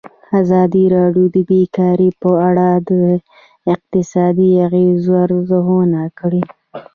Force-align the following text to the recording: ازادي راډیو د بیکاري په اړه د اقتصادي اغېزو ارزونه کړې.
ازادي 0.41 0.83
راډیو 0.95 1.25
د 1.35 1.37
بیکاري 1.49 2.09
په 2.21 2.29
اړه 2.49 2.69
د 2.89 2.91
اقتصادي 3.73 4.49
اغېزو 4.65 5.11
ارزونه 5.25 6.01
کړې. 6.19 6.43